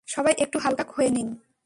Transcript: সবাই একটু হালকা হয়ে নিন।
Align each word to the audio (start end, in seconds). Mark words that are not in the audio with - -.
সবাই 0.07 0.33
একটু 0.37 0.59
হালকা 0.59 0.83
হয়ে 0.95 1.09
নিন। 1.09 1.29